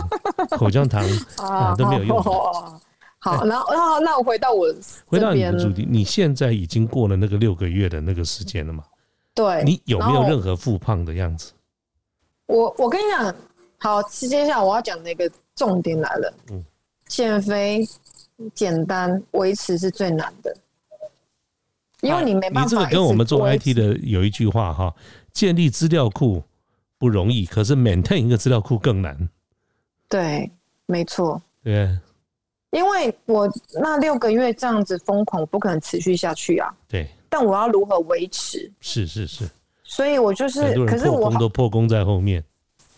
[0.52, 1.04] 口香糖
[1.38, 2.18] 啊都没有用。
[2.20, 2.80] 哦
[3.20, 4.68] 好，然后然后那我回到我
[5.06, 8.84] 回到你的主题，你现在已经过了那个六个月的那个时间了嘛？
[9.34, 11.54] 对，你有没有任何复胖的样子？
[12.48, 13.34] 我我跟你讲，
[13.80, 16.34] 好，接下来我要讲那个重点来了。
[16.52, 16.66] 嗯
[17.08, 17.88] 减肥
[18.54, 20.56] 简单，维持是最难的，
[22.02, 24.94] 因为你没办法你这个跟我们做 IT 的有一句话哈，
[25.32, 26.44] 建立资料库
[26.98, 29.30] 不容易，可是 maintain 一个资料库更难，
[30.10, 30.52] 对，
[30.86, 31.42] 没错。
[31.63, 31.98] 对
[32.72, 33.48] 因为我
[33.80, 36.76] 那六个月这样子疯狂，我不可能持续下去啊。
[36.88, 37.08] 对？
[37.30, 38.72] 但我要如何维持？
[38.80, 39.48] 是是是，
[39.84, 42.44] 所以我就是可是我功都破功在后面。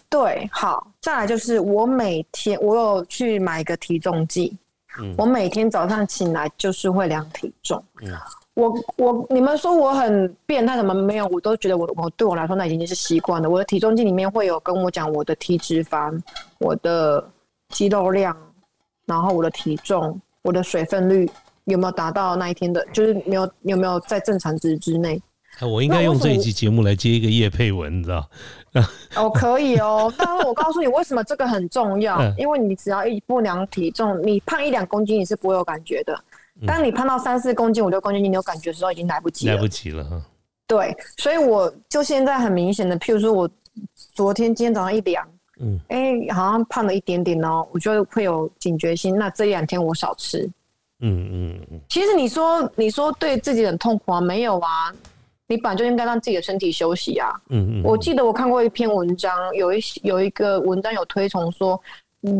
[0.09, 4.57] 对，好，再来就是我每天我有去买一个体重计，
[4.99, 7.83] 嗯我每天早上醒来就是会量体重。
[8.01, 8.11] 嗯
[8.55, 11.25] 我我你们说我很变态，什么没有？
[11.25, 13.49] 我都觉得我我对我来说那已经是习惯了。
[13.49, 16.17] 我的体重计里面会有跟我讲我的体脂肪、
[16.59, 17.21] 我的
[17.67, 18.33] 肌肉量，
[19.05, 21.29] 然后我的体重、我的水分率
[21.65, 25.21] 有没有达到那一天的，就是没有有没有在正常值之内。
[25.59, 28.29] 啊我应该用这一期节目来接一个叶佩文，你知道？
[29.15, 32.17] 哦， 可以哦，但是我告诉你，为什么这个很重要？
[32.19, 36.17] 嗯因为你只要一不量体重，你胖一两公斤你是不会有感觉的。
[36.65, 39.55] 当你胖到三四公斤、五六公斤，你有感觉的时候，已经来不及了。
[39.55, 40.21] 来不及了哈。
[40.67, 43.49] 对，所以我就现在很明显的，譬如说我
[44.13, 45.27] 昨天、今天早上一量，
[45.59, 49.15] 嗯哎、好像胖了一点点哦，我就会有警觉心。
[49.17, 50.49] 那这一两天我少吃。
[51.01, 54.21] 嗯嗯嗯，其实你说你说对自己很痛苦啊？
[54.21, 54.93] 没有啊，
[55.47, 57.29] 你本来就应该让自己的身体休息啊。
[57.49, 61.79] 嗯嗯，我记得我看过一篇文章，有一有一个文章有推崇说，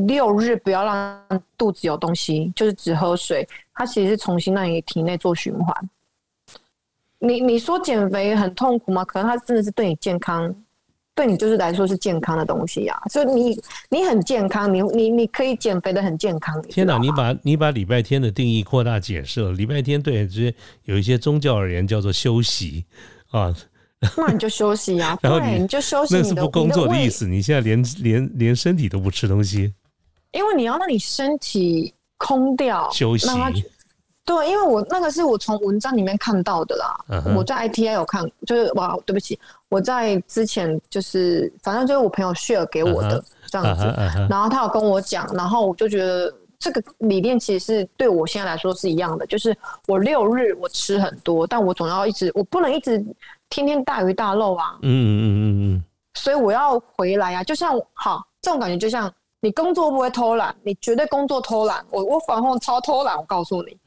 [0.08, 5.90] 六日不要让肚子有东西，就是只喝水，它其实是重新让你体内做循环。
[7.20, 9.06] 你你说减肥很痛苦吗？
[9.06, 10.54] 可能它真的是对你健康，
[11.16, 13.02] 对你就是来说是健康的东西啊。
[13.10, 16.62] 所以你你很健康，你你你可以减肥的很健康。
[16.64, 19.54] 天哪，你把你把礼拜天的定义扩大解释了。
[19.54, 22.86] 礼拜天对这些有一些宗教而言叫做休息
[23.32, 23.56] 啊，
[24.18, 27.26] 那你就休息啊， 然后对，你你就休息那是不工作的意思。
[27.26, 29.74] 你现在连连连身体都不吃东西
[30.34, 33.28] 因为你要让你身体空掉休息
[34.26, 37.24] 对，因为我那个是我从文章里面看到的啦。
[37.38, 43.84] 我在 ITI 有看，就是哇，对不起，我在之前就是反正就是我朋友 share 给我的、嗯这样子，
[44.28, 49.56] 然后他有跟我讲，然后我就觉得这个理念其实是对我现在来说是一样的，就是
[49.88, 52.98] 我六日我吃很多，但我总要一直，我不能一直
[53.52, 55.84] 天天大鱼大肉啊，嗯嗯嗯嗯嗯
[56.16, 57.44] 所以我要回来啊。
[57.44, 61.86] 就像好这种感觉，就像你工作不会偷懒，你绝对工作偷懒。
[61.92, 63.78] 我我反后超偷懒，我告诉你。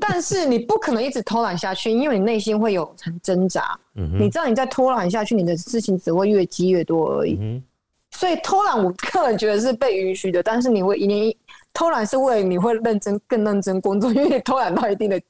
[0.00, 3.78] 但是你不可能一直偷懒下去，因为你内心会有很挣扎。
[3.94, 7.36] 嗯你知道你再偷懒下去，你的事情只会越积越多而已。
[7.40, 7.62] 嗯
[8.10, 11.36] 所以偷懒，我个人觉得是被允许的，但是你会你
[11.74, 15.20] 偷懒是为了你会认真更认真工作，因为你偷懒到一定的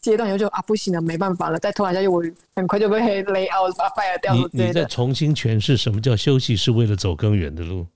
[0.00, 2.22] 阶段，你就觉得啊不行了，没办法了，再偷懒下去，我
[2.56, 4.66] 很快就被 lay out fire 掉你之类的。
[4.66, 7.86] 你再重新诠释什么叫休息是为了走更远的路。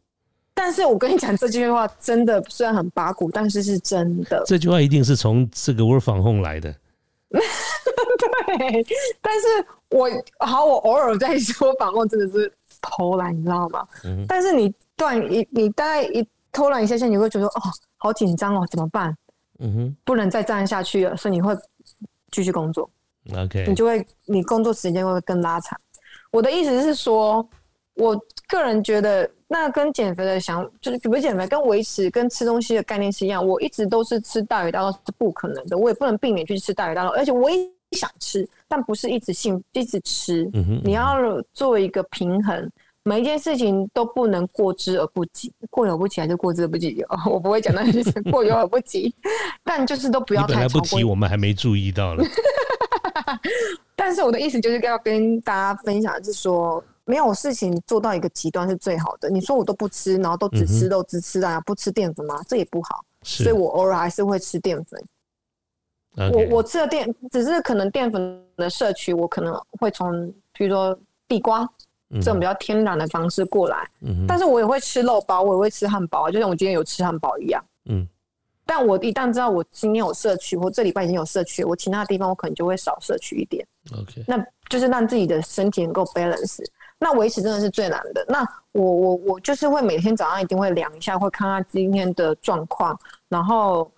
[0.60, 4.42] 但是我跟你讲这句话真的虽然很八股，但是是真的。
[4.44, 6.74] 这句话一定是从这个 work from home 来的。
[7.30, 8.84] 对，
[9.20, 9.46] 但是
[9.90, 13.86] 我好，我偶尔在说反控真的是偷懒，你知道吗？
[14.02, 17.62] 嗯但是你断一，你大概一偷懒一下下，你会觉得哦，
[17.98, 19.16] 好紧张哦，怎么办？
[19.60, 21.56] 嗯哼不能再这样下去了，所以你会
[22.32, 22.90] 继续工作
[23.36, 25.78] ，，OK，你就会你工作时间会更拉长。
[26.30, 27.48] 我的意思是说，
[27.94, 33.44] 我个人觉得那跟减肥的想，就是不是减肥，跟维持跟吃东西的概念是一样。
[33.44, 37.56] 我一直都是吃大鱼大肉是不可能的，我也不能避免去吃大鱼大肉，而且我也
[37.92, 40.48] 想吃，但不是一直性一直吃。
[40.52, 41.16] 嗯哼，你要
[41.54, 42.70] 做一个平衡，
[43.04, 47.00] 每一件事情都不能过之而不及，过犹不及还是过之而不及？
[47.08, 49.14] 哦、 我不会讲那句过犹而不及，
[49.64, 52.22] 但就是都不要太超过提，我们还没注意到了。
[53.96, 59.30] 但是我的意思就是要跟大家分享，是说没有事情做到一个极端是最好的。
[59.30, 62.38] 你说我都不吃，然后都只吃肉、只吃啊，不吃淀粉吗？
[62.46, 63.02] 这也不好。
[63.22, 65.02] 所以我偶尔还是会吃淀粉。
[66.32, 71.62] 我我吃的淀只是可能淀粉的摄取，我可能会从比如说地瓜
[72.10, 77.64] 嗯这种比较天然的方式过来，嗯但是我也会吃肉包，我也会吃汉堡，就像我今天有吃汉堡一样。
[77.86, 78.06] 嗯
[78.66, 83.66] 但我一旦知道我今天有摄取，或这礼拜已经有摄取，我其他地方我可能就会少摄取一点
[83.98, 84.36] ，OK 那
[84.68, 86.62] 就是让自己的身体能够 balance。
[86.98, 88.24] 那维持真的是最难的。
[88.28, 93.90] 那我我我就是会每天早上一定会量一下，会看看今天的状况，然后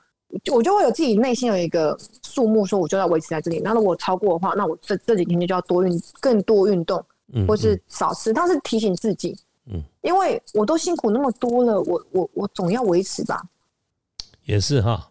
[0.45, 3.61] 就我就会有自己内心有一个数目，说我就要维持在这里。
[3.65, 8.33] 那如果超过的话，那我这这几天就要多运更多运动，嗯或是少吃。
[8.33, 9.37] 他是提醒自己，
[9.73, 13.43] 嗯，因为我都辛苦那么多了，我我我总要维持吧。
[14.45, 15.09] 也是哈，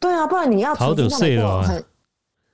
[0.00, 1.84] 对啊，不然你要头就重新让洗了。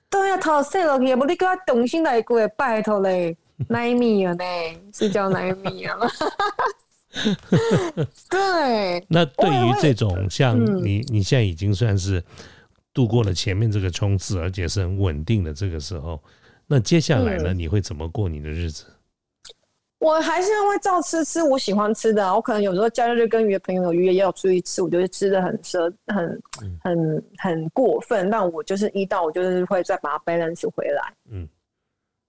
[0.09, 3.35] 对啊，头碎落去，无你给他重新来过，拜托嘞，
[3.69, 4.43] 奈米啊呢？
[4.93, 5.97] 是叫奈米啊？
[8.29, 12.23] 对，那对于这种像嗯你，你现在已经算是
[12.93, 16.21] 度过了前面这个冲刺，而且是很稳定的这个时候，
[16.67, 18.85] 那接下来呢，嗯你会怎么过你的日子？
[19.99, 26.41] 我还是会照吃吃我喜欢吃的啊、我可能有时候假日就跟约朋友有约要出去吃，我就是吃的很奢很
[26.81, 31.13] 很很过分，但我就是一到我就是会再把它 balance 回来。
[31.29, 31.47] 嗯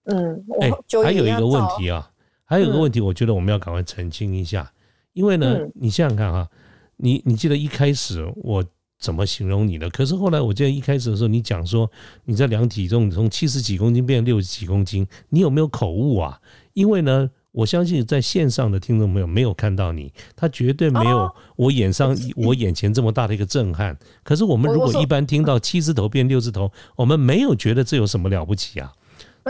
[0.04, 0.70] 嗯，哎、
[1.02, 2.10] 还有一个问题啊，
[2.44, 4.72] 还有一个问题，我觉得我们要赶快澄清一下，
[5.12, 6.48] 因为呢，嗯你想想看哈，
[6.96, 8.64] 你你记得一开始我
[8.98, 9.88] 怎么形容你的？
[9.90, 11.90] 可是后来我记得一开始的时候，你讲说
[12.24, 16.40] 你在量体重从七十几公斤变六十几公斤，你有没有口误啊？
[16.72, 17.30] 因为呢。
[17.52, 23.94] 我相信在线上的听众朋友没有看到你，他绝对没有哦我眼上 我眼前这么大的一个震撼。
[24.22, 28.90] 可是我们如果一般听到七字头变六字头，我们没有觉得这有什么了不起啊。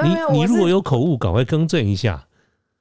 [0.03, 2.25] 你你如果有口误，赶快更正一下。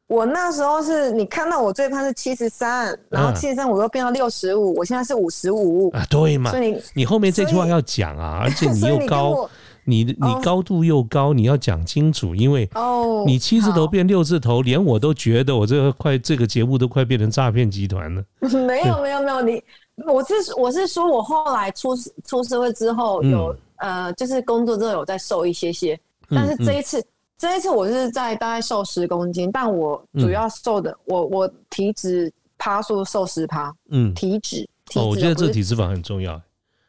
[0.07, 6.61] 我那时候是你看到我最胖是七十三，然后嗯七十三我又变到六十五，我现在是五十五，啊，对嘛所？
[6.61, 9.49] 以你你后面这句话要讲啊，而且你 又高我，
[9.85, 18.21] 你你哦高度又高，你要讲清楚，因为哦，你七字头变六字头，连我都觉得我这个快这个节目都快变成诈骗集团了。
[18.67, 19.63] 没有没有没有，你
[20.05, 21.95] 我是我是说我后来出
[22.25, 25.97] 出社会之后嗯有、呃，就是工作之后有在瘦一些些，
[26.31, 27.03] 但是这一次、
[27.37, 36.41] 这一次我是在大概瘦十公斤，但我主要瘦的、我我体脂趴数瘦十趴，嗯，体脂体脂哦，我觉得这体脂肪很重要。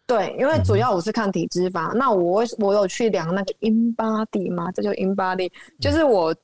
[0.05, 4.71] 对，因为主要我是看体脂肪，那我会我有去量那个 in body 吗？
[4.73, 5.51] 这就 in body，
[5.81, 6.35] 就是我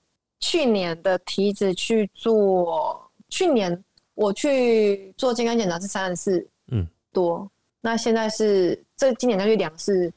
[0.41, 3.85] 去年的体脂去做，去年
[4.15, 7.51] 我去做健康检查是三十四，嗯，多，
[7.83, 10.11] 那现在是这今年再去量是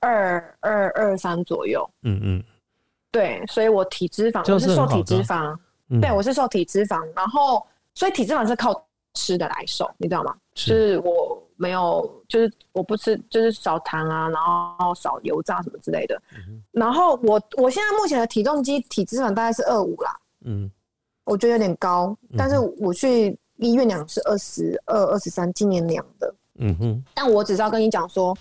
[0.00, 2.44] 二二二三左右，嗯嗯。
[3.10, 5.56] 对，所以我体脂肪我是瘦体脂肪，
[5.88, 10.34] 嗯，对我是瘦体脂肪，然后所以体脂肪是靠吃的来瘦，你知道吗？
[10.54, 14.40] 就是是我没有，就是我不吃，就是少糖啊，然
[14.78, 16.20] 后少油炸什么之类的。
[16.48, 20.70] 嗯然后我我现在目前的体重机体脂肪大概是二五啦，嗯。
[21.24, 26.34] 我觉得有点高，但是我去医院量是二十二、二十三，今年量的。
[26.58, 28.36] 嗯哼，但我只是要跟你讲说，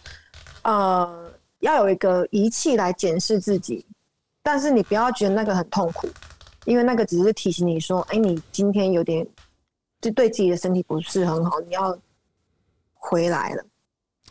[0.64, 3.86] 呃，要有一个仪器来检视自己，
[4.42, 6.08] 但是你不要觉得那个很痛苦，
[6.66, 9.26] 因为那个只是提醒你说，哎、你今天有点
[10.02, 11.98] 就对自己的身体不是很好，你要
[12.94, 13.66] 回来了，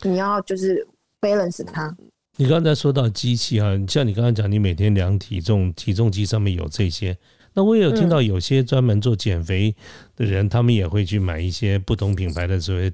[0.03, 0.87] 你要就是
[1.21, 1.97] balance 它。
[2.37, 7.19] 你刚才说到机器啊，像你刚刚讲，你每天量体重，体重机上面有这些。
[7.55, 9.75] 那我也有听到有些专门做减肥
[10.15, 12.93] 的人，他们也会去买一些不同品牌的所谓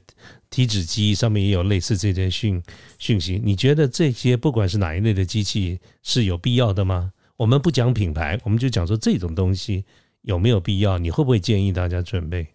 [0.55, 2.63] 体脂机，上面也有类似这些讯
[2.99, 3.41] 讯息。
[3.43, 7.13] 你觉得这些不管是哪一类的机器是有必要的吗？
[7.37, 9.85] 我们不讲品牌，我们就讲说这种东西
[10.23, 10.97] 有没有必要？
[10.97, 12.47] 你会不会建议大家准备？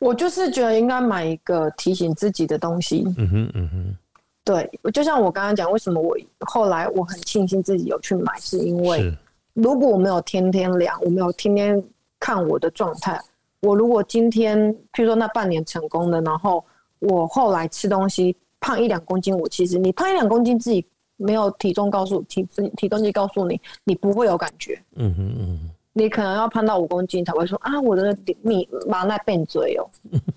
[0.00, 3.04] 我就是觉得应该买一个提醒自己的东西。
[3.16, 3.96] 嗯哼嗯哼，
[4.44, 9.16] 对，就像我刚刚讲，为什么我后来我很庆幸自己有去买，是因为
[9.52, 11.80] 如果我没有天天量，我没有天天
[12.18, 13.18] 看我的状态，
[13.64, 14.58] 我如果今天
[14.92, 16.64] 譬如说那半年成功的，然后
[16.98, 22.46] 我后来吃东西胖一两公斤，我其实你胖一两公斤自己没有体重告诉体
[22.76, 25.70] 体重计告诉你，你不会有感觉，嗯哼嗯哼。
[25.96, 29.86] 你可能要胖到五公斤才会说啊，我的米麻那变嘴哦，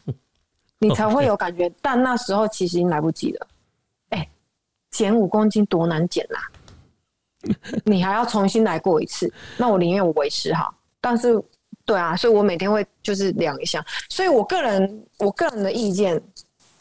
[0.77, 1.67] 你才会有感觉。
[1.81, 3.47] 但那时候其实已经来不及了。
[4.09, 4.29] 哎、
[4.91, 6.39] 减五公斤多难减啦、
[7.85, 9.33] 你还要重新来过一次。
[9.57, 11.43] 那我宁愿我维持好，但是
[11.87, 13.83] 对啊，所以我每天会就是量一下。
[14.09, 16.21] 所以我个人我个人的意见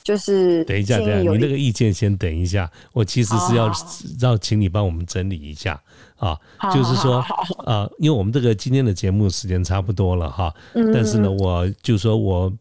[0.02, 5.80] 就是等一下，等一下，你那个意见先等一下，我其实是要好好要请你帮我们整理一下
[6.16, 6.36] 啊，
[6.74, 7.24] 就是说
[7.64, 12.52] 啊，因为我们这个今天的节目时间差不多了哈，嗯但是呢，嗯我就说我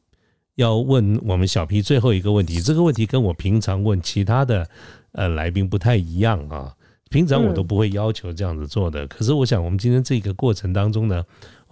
[0.56, 4.70] 要问我们小 P 最后一个问题，这个问题跟我平常问其他的
[5.14, 6.74] 呃来宾不太一样啊。
[7.12, 11.24] 平常我都不会要求这样子做的，可是我想我们今天这个过程当中呢，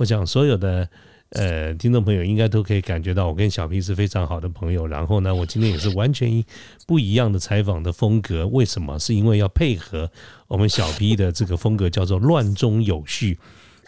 [0.04, 0.86] 我想所有的
[1.30, 4.86] 呃听众朋友应该都可以感觉到我跟小 P 是非常好的朋友。
[4.86, 6.44] 然后呢，我今天也是完全
[6.86, 8.46] 不一样的采访的风格。
[8.48, 9.00] 为什么？
[9.00, 10.12] 是因为要配合
[10.50, 13.40] 我们小 P 的这个风格，叫做乱中有序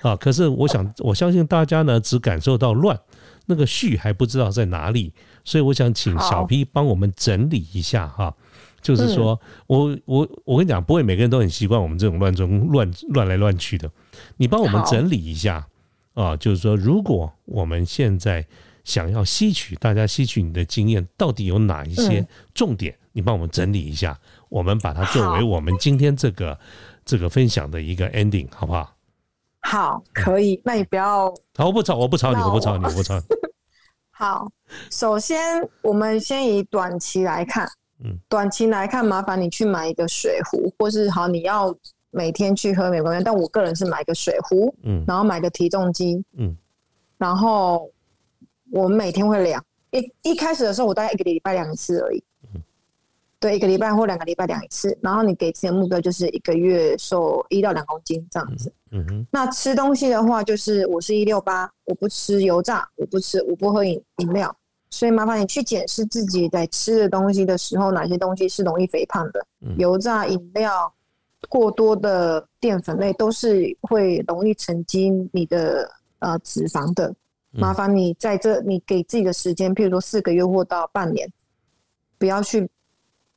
[0.04, 0.16] 啊。
[0.16, 2.98] 可是我想，我相信大家呢只感受到乱，
[3.48, 5.12] 那个序还不知道在哪里。
[5.44, 8.34] 所以我想请小 P 帮我们整理一下哈。
[8.82, 13.92] 就是说，我我我跟你讲，不会每个人都很习惯我们这种乱中乱乱来乱去的。
[14.38, 15.68] 你帮我们整理一下
[16.16, 18.44] 啊，就是说，如果我们现在
[18.84, 22.98] 想要吸取大家吸取你的经验，到底有哪一些重点？
[23.12, 26.58] 你帮我们整理一下，我们把它作为我们今天这个
[27.06, 28.92] 这个分享的一个 ending，好不好？
[29.62, 30.62] 好，可以。
[30.64, 33.22] 那你不要，好，我不吵，我不吵你，我不吵你，我不吵。
[34.12, 34.48] 好，
[34.92, 35.40] 首先
[35.82, 37.68] 我们先以短期来看。
[38.04, 41.76] 嗯，短期来看，麻烦你去买一个水壶，或是好你要
[42.16, 43.24] 每天去喝没关系。
[43.24, 46.56] 但我个人是买个水壶，嗯，然后买个体重机，嗯，
[47.18, 47.92] 然后
[48.72, 49.64] 我们每天会量。
[49.92, 52.24] 一一开始的时候，我大概一个礼拜量一次而已，
[52.54, 52.62] 嗯，
[53.40, 54.98] 对，一个礼拜或两个礼拜量一次。
[55.02, 59.28] 然后你给自己的目标就是一个月瘦一到两公斤这样子，嗯哼。
[59.32, 64.56] 那吃东西的话，就是我是一六八，我不吃油炸，我不吃，我不喝饮饮料。
[64.92, 69.46] 所以麻烦你去检视自己在吃的东西的时候，哪些东西是容易肥胖的？
[69.78, 70.94] 油炸、饮料、
[71.50, 77.14] 过多的淀粉类都是会容易沉积你的呃脂肪的。
[77.58, 81.32] 麻烦你在这你给自己的时间，譬如说四个月或到半年，
[82.18, 82.70] 不要去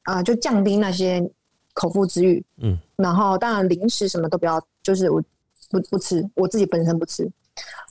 [0.03, 1.25] 啊，就降低那些
[1.73, 2.45] 口腹之欲。
[2.57, 5.23] 嗯，然后当然零食什么都不要，就是我
[5.71, 7.31] 不不吃，我自己本身不吃。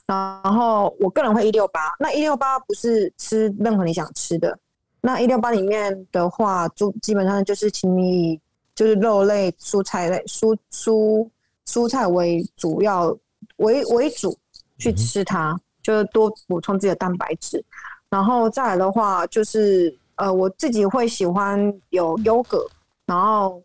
[0.04, 4.58] 然后我个人会一六八，那一六八不是吃任何你想吃的，
[5.00, 8.38] 那一六八里面的话，就基本上就是请你
[8.78, 11.28] 就是肉类、蔬菜类、蔬蔬
[11.66, 13.08] 蔬菜为主要
[13.56, 14.38] 为为主
[14.78, 17.64] 去吃它，就是多补充自己的蛋白质。
[18.08, 21.58] 然后再来的话，就是呃我自己会喜欢
[21.90, 22.64] 有优格，
[23.04, 23.60] 然后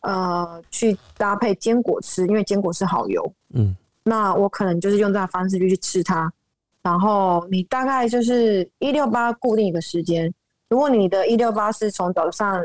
[0.00, 3.30] 呃去搭配坚果吃，因为坚果是好油。
[3.52, 3.76] 嗯。
[4.02, 6.32] 那我可能就是用这样方式就去吃它，
[6.80, 10.32] 然后你大概就是一六八固定一个时间。
[10.70, 12.58] 如果你的一六八是从早上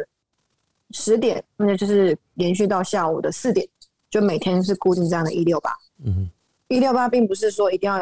[0.95, 3.67] 十点，那就是连续到下午的四点，
[4.09, 5.69] 就每天是固定这样的一六八。
[6.05, 6.29] 嗯，
[6.69, 7.99] 一六八并不是说一定要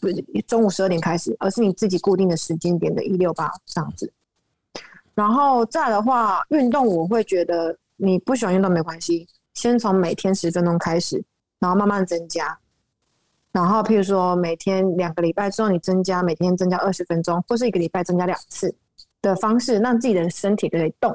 [0.00, 0.08] 不
[0.46, 4.12] 中午十二点开始，而是你自己固定的时间点的一六八这样子。
[5.14, 11.20] 然后再的话，运动我会觉得你不喜欢运动没关系，先从每天十分钟开始，
[11.58, 12.56] 然后慢慢增加。
[13.50, 18.72] 然后，譬如说，每天两个礼拜之后，你增加每天增加二十分钟，或是一个礼拜增加两次
[19.20, 21.12] 的方式，让自己的身体可以动。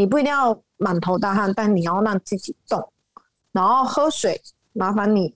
[0.00, 2.90] 你不一定要满头大汗，但你要让自己动。
[3.52, 4.40] 然后喝水，
[4.72, 5.34] 麻烦你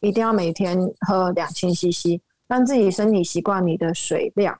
[0.00, 4.58] 一定要每天喝两千 CC，让自己身体习惯你的水量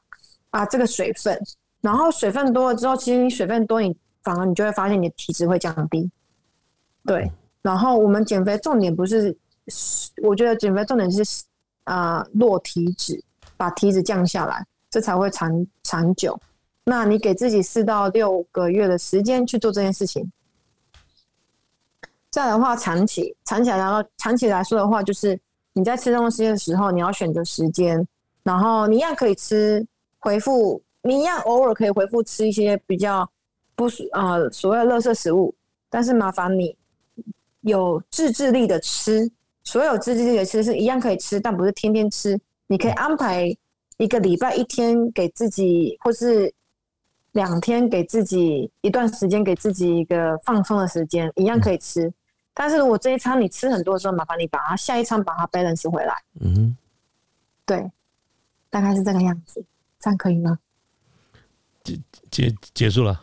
[0.51, 1.37] 啊，这个水分。
[1.81, 6.09] 然后水分多了之后，其实你水分多，你反而你就会发现你的体脂会降低。
[7.05, 7.29] 对。
[7.63, 9.37] 然后我们减肥重点不是。
[10.23, 11.45] 我觉得减肥重点是
[11.83, 13.21] 啊，落体脂，
[13.57, 16.41] 把体脂降下来，这才会长长久。
[16.85, 20.31] 那你给自己四到六个月的时间去做这件事情。
[22.31, 25.39] 这样的话，长期长期来，然后长期来说的话，就是
[25.75, 28.07] 你在吃东西的时候，你要选择时间，
[28.43, 29.87] 然后你一样可以吃
[30.19, 33.31] 回复，你一样偶尔可以回复吃一些比较
[33.75, 35.55] 不啊所谓的垃圾食物，
[35.91, 36.77] 但是麻烦你
[37.61, 39.31] 有自制力的吃。
[39.65, 42.37] 所有自制力的吃是一样可以吃，但不是天天吃。
[42.67, 43.55] 你可以安排
[43.97, 46.53] 一个礼拜一天给自己，或是
[47.33, 52.13] 两天给自己一段时间，给自己一个放松的时间，一样可以吃。
[52.55, 56.15] 但是如果这一餐你吃很多的时候，麻烦你把它下一餐把它 balance 回来。
[56.41, 56.77] 嗯，
[57.65, 57.91] 对，
[58.69, 59.65] 大概是这个样子，
[59.99, 60.59] 这样可以吗？
[61.83, 61.99] 结
[62.31, 63.23] 结结束了。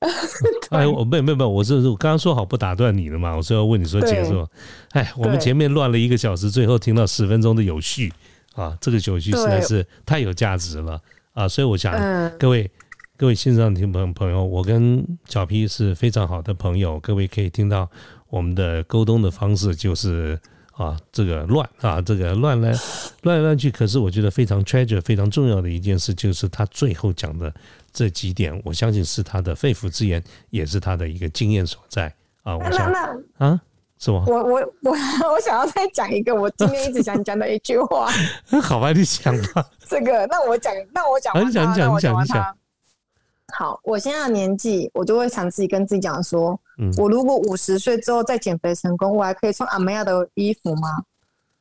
[0.70, 4.46] 哎，我没有没有没有，我是我刚刚说好不打断你的嘛，我是要问你说结束。
[4.90, 8.12] 哎，我们前面乱了一个小时，最后听到十分钟的有序
[8.54, 11.00] 啊，这个有序实在是太有价值了
[11.32, 11.48] 啊！
[11.48, 11.92] 所以我想
[12.38, 12.70] 各位
[13.18, 17.90] 各位线上听朋朋友，我跟小 P 是非常好的朋友，各位可以听到
[18.30, 20.38] 我们的沟通的方式就是
[20.76, 22.72] 啊，这个乱啊，这个乱来
[23.22, 23.72] 乱来乱去。
[23.72, 27.52] 可是我觉得非常 treasure 非常重要的一件事，就是他最后讲的。
[27.92, 32.14] 这几点，我相信是他的肺腑之言，也是他的一个经验所在
[32.44, 32.56] 啊！
[32.56, 32.86] 我想
[33.38, 33.60] 啊，
[33.98, 34.22] 是吗？
[34.28, 34.92] 我我我
[35.34, 38.08] 我想要再讲一个，我今天一直想讲的一句话。
[38.62, 39.66] 好吧，你讲吧。
[39.88, 42.56] 这个，那我讲，那我讲，你讲，你讲，你讲，你讲。
[43.54, 51.02] 好，我现在的年纪，我就会常自己跟自己讲说，嗯我如果五十岁之后再减肥成功，我还可以穿阿梅亚的衣服吗？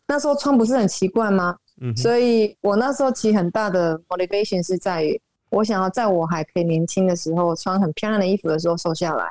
[0.05, 1.57] 那时候穿不是很奇怪吗？
[1.79, 5.19] 嗯，所以我那时候其实很大的 motivation 是在于，
[5.49, 9.25] 我想要在我还可以年轻的时候，穿很漂亮的衣服的时候瘦下来。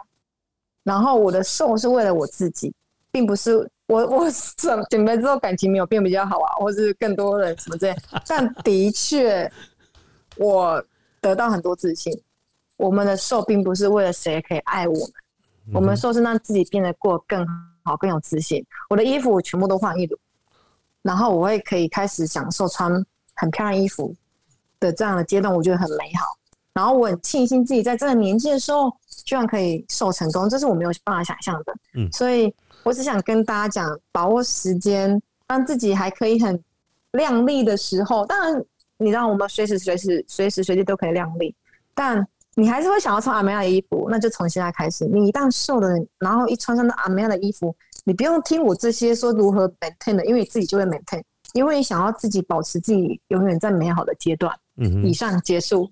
[0.83, 2.73] 然后我的瘦是为了我自己，
[3.11, 7.97] 并不是我我减减肥之后感情没有变比较好啊，或是更多人什么之类。
[8.27, 9.51] 但的确，
[10.37, 10.83] 我
[11.21, 12.13] 得到很多自信。
[12.77, 17.47] 我们的瘦并不是为了谁可以爱我们，我们瘦是让自己变得过更
[17.85, 18.65] 好、更有自信。
[18.89, 20.21] 我的衣服我全部都换一轮，
[21.03, 22.93] 然后我会可以开始享受穿
[23.35, 24.15] 很漂亮衣服
[24.79, 26.27] 的这样的阶段，我觉得很美好。
[26.73, 31.75] 然后我很庆幸自己在这个年纪的时候，居然可以瘦成功，这是我没有办法想象的。
[31.95, 36.63] 嗯所以我只想跟大家讲，把握时间，让自己还可以很
[37.13, 38.27] 靓丽的时候。
[38.27, 38.65] 当然，
[38.99, 41.55] 你让我们随时随时随时随地都可以靓丽，
[41.95, 42.27] 但
[42.59, 45.05] 你还是会想要穿阿梅亚的衣服，那就从现在开始。
[45.07, 45.89] 你一旦瘦了，
[46.19, 54.51] 然后一穿上那阿梅亚的衣服，你不用听我这些说如何 maintain 的，因为你自己就会 maintain，因为你想要自己保持自己永远在美好的阶段。
[54.79, 55.91] 嗯哼以，上结束。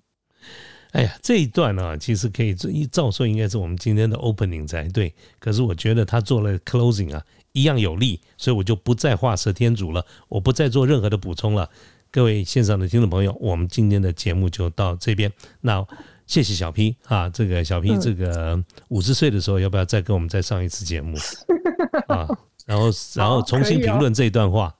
[0.93, 11.69] 哎呀，这一段呢、其实可以一照说应该是我们今天的 opening 才对，可是我觉得他做了 closing 啊，一样有力，所以我就不再画蛇添足了，我不再做任何的补充了。
[12.09, 15.31] 各位线上的听众朋友，我们今天的节目就到这边。
[15.61, 15.85] 那
[16.27, 18.01] 谢谢小 P 啊，这个小 P 嗯。
[18.01, 21.17] 这个五十岁的时候，要不要再跟我们再上一次节目？
[22.07, 22.27] 啊？
[22.65, 24.73] 然后然后重新评论这一段话。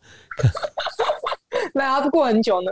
[1.74, 2.72] 那要过很久呢。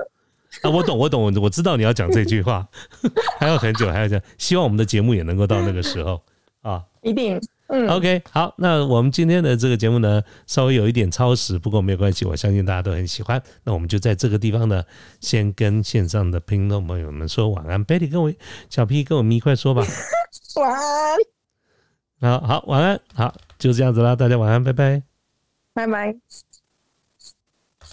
[0.62, 2.68] 啊，我懂我懂，我我知道你要讲这句话，
[3.40, 6.22] 还要很久，还要讲，希望我们的节目也能够到那个时候。
[6.62, 6.84] 啊。
[7.02, 7.40] 一定，
[7.76, 13.42] 嗯 OK，好，那我们今天的这个节目呢，稍微有一点超时，不过没有关系，我相信大家都很喜欢。
[13.64, 14.84] 那我们就在这个地方呢，
[15.20, 17.84] 先跟线上的听众朋友们说晚安。
[17.84, 18.32] Betty 跟我
[18.70, 19.84] 小 P 跟我们一块说吧。
[20.58, 20.72] 晚
[22.20, 25.02] 安，好好，晚安，好，就这样子啦，大家晚安，拜拜。
[25.74, 26.16] 拜拜。